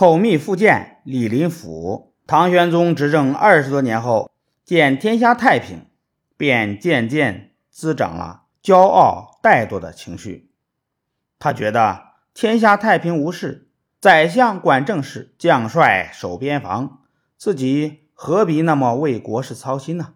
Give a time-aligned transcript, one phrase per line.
[0.00, 2.14] 口蜜腹剑，李林甫。
[2.26, 4.30] 唐玄宗执政二十多年后，
[4.64, 5.84] 见天下太平，
[6.38, 10.52] 便渐渐滋长了骄傲怠惰的情绪。
[11.38, 13.68] 他觉得天下太平无事，
[14.00, 17.02] 宰相管政事，将帅守边防，
[17.36, 20.14] 自己何必那么为国事操心呢？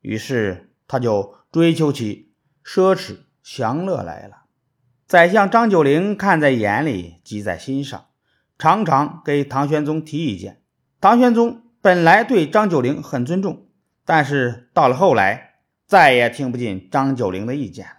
[0.00, 2.30] 于是他就追求起
[2.64, 4.44] 奢侈享乐来了。
[5.08, 8.04] 宰相张九龄看在眼里，记在心上，
[8.58, 10.60] 常常给唐玄宗提意见。
[11.00, 13.68] 唐玄宗本来对张九龄很尊重，
[14.04, 17.92] 但是到了后来，再也听不进张九龄的意见了。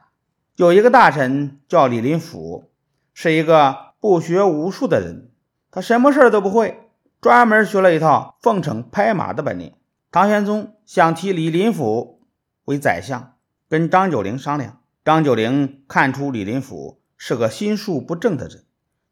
[0.57, 2.71] 有一个大臣叫李林甫，
[3.13, 5.31] 是一个不学无术的人，
[5.71, 6.89] 他什么事儿都不会，
[7.21, 9.73] 专门学了一套奉承拍马的本领。
[10.11, 12.21] 唐玄宗想提李林甫
[12.65, 13.35] 为宰相，
[13.69, 14.81] 跟张九龄商量。
[15.05, 18.65] 张九龄看出李林甫是个心术不正的人，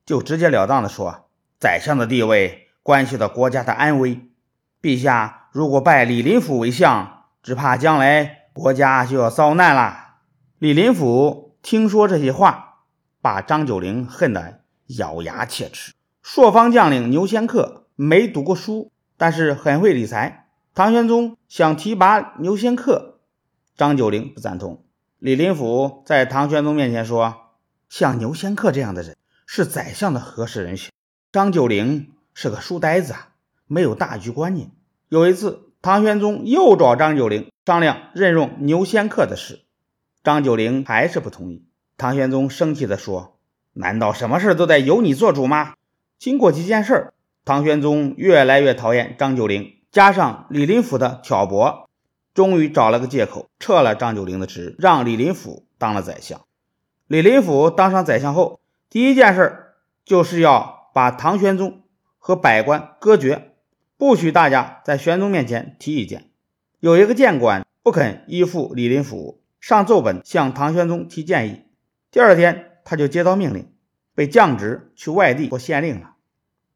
[0.05, 1.26] 就直截了当地说
[1.59, 4.21] ：“宰相的地位关系到国家的安危，
[4.81, 10.05] 陛下如果拜李林甫为相，只怕将来国家就要遭难了。”
[10.59, 12.83] 李林甫听说这些话，
[13.21, 14.61] 把张九龄恨得
[14.97, 15.93] 咬牙切齿。
[16.21, 20.49] 朔方将领牛仙客没读过书，但是很会理财。
[20.75, 23.21] 唐玄宗想提拔牛仙客，
[23.75, 24.85] 张九龄不赞同。
[25.19, 27.53] 李林甫在唐玄宗面前说
[27.89, 30.91] ：“像牛仙客这样的人是宰相的合适人选。
[31.31, 33.29] 张九龄是个书呆子啊，
[33.67, 34.71] 没有大局观念。”
[35.09, 39.61] 有一次，唐玄宗又找张九龄商量任用牛仙客的事。
[40.23, 41.65] 张九龄还是不同意。
[41.97, 43.37] 唐玄宗生气地说
[43.73, 45.73] ：“难道什么事都得由你做主吗？”
[46.19, 47.13] 经过几件事，
[47.45, 51.89] 唐玄宗越来越讨厌张九龄，加上李林甫的挑拨，
[52.33, 56.41] 终于找了个借口撤了张九龄的职，让李林甫当了宰相。
[57.07, 61.83] 李林甫当上宰相后，第一件事就是要把唐玄宗
[62.17, 63.51] 和百官隔绝，
[63.97, 66.31] 不许大家在玄宗面前提意见。
[66.79, 69.39] 有一个谏官不肯依附李林甫。
[69.59, 71.65] 上奏本向唐玄宗提建议，
[72.09, 73.71] 第二天他就接到命令，
[74.15, 76.15] 被降职去外地做县令了。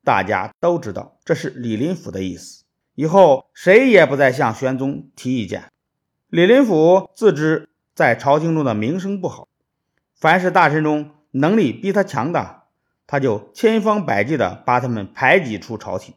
[0.04, 5.64] 大家都知道这是李林甫的意思，以后谁也不再向玄宗提意见。
[6.28, 9.48] 李林甫自知在朝廷中的名声不好，
[10.14, 12.61] 凡是大臣中能力比他强的，
[13.12, 16.16] 他就千方百计地把他们排挤出朝廷。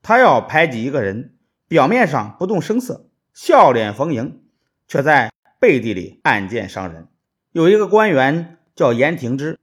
[0.00, 1.36] 他要排挤一个人，
[1.68, 4.42] 表面上不动声色，笑脸逢迎，
[4.88, 5.30] 却在。
[5.60, 7.06] 背地里暗箭伤人。
[7.52, 9.60] 有一个官员叫严廷之，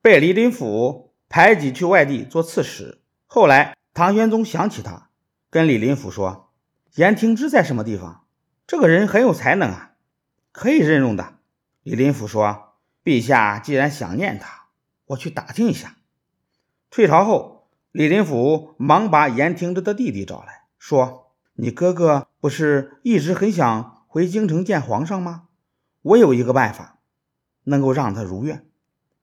[0.00, 3.02] 被李林甫排挤去外地做刺史。
[3.26, 5.10] 后来唐玄宗想起他，
[5.50, 6.50] 跟李林甫说
[6.96, 8.24] ：“严廷之在什么地方？
[8.66, 9.96] 这个人很有才能啊，
[10.50, 11.34] 可以任用的。”
[11.84, 14.63] 李林甫说：“陛下既然想念他，
[15.06, 15.96] 我去打听一下。”
[16.90, 25.48] 退朝后，李林甫忙把严廷之的弟弟找来说：“你哥哥不是一直很想？”回京城见皇上吗？
[26.02, 27.00] 我有一个办法，
[27.64, 28.64] 能够让他如愿。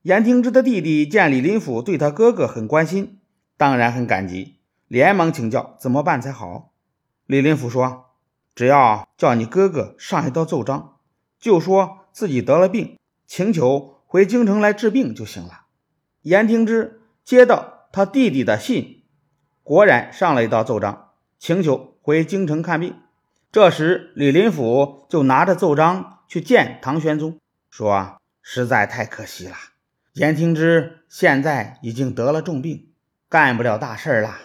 [0.02, 3.22] 严廷之的弟弟见李林甫对他哥哥很关心，
[3.56, 4.58] 当然很感激，
[4.90, 6.74] 连忙请教怎么办才好。
[7.26, 8.08] 李林甫说
[8.54, 10.98] ：“只要叫你哥哥上一道奏章，
[11.40, 15.61] 就说自己得了病，请求回京城来治病就行了。”
[16.22, 19.04] 严廷之接到他弟弟的信，
[19.64, 22.96] 果然上了一道奏章，请求回京城看病。
[23.52, 27.38] 这时，李林甫就拿着奏章去见唐玄宗，
[27.70, 29.56] 说：“实在太可惜了，
[30.14, 32.92] 严廷之现在已经得了重病，
[33.28, 34.38] 干不了大事了。”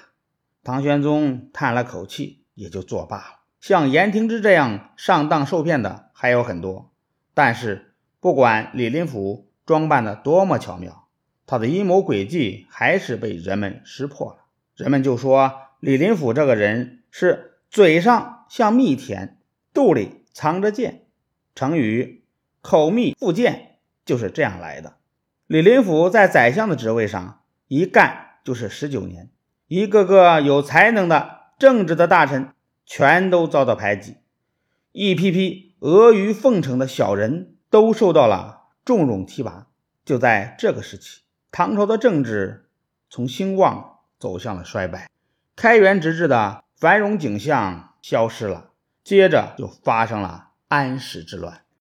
[0.64, 3.24] 唐玄宗叹了口气，也就作罢了。
[3.60, 6.92] 像严廷之这样上当受骗的还有很多，
[7.34, 11.05] 但是不管李林甫装扮的多么巧妙，
[11.46, 14.44] 他的阴谋诡计还是被人们识破了。
[14.74, 17.52] 人们就说李林甫这个人是。
[17.68, 19.38] 嘴上像蜜甜，
[19.74, 21.02] 肚里藏着剑。
[21.54, 22.24] 成语
[22.62, 24.94] “口蜜腹剑”就是这样来的。
[25.46, 29.30] 李林甫在宰相的职位上一干就是十九年，
[29.66, 32.50] 一个个有才能的正直的大臣
[32.86, 34.16] 全都遭到排挤，
[34.92, 39.66] 一批批阿谀奉承的小人都受到了重用提拔。
[40.04, 41.22] 就在这个时期，
[41.58, 42.68] 唐朝的政治
[43.08, 45.08] 从兴旺走向了衰败，
[45.56, 46.62] 开元之治的。
[46.76, 48.72] 繁荣景象消失了，
[49.02, 51.62] 接着就发生了安史之乱。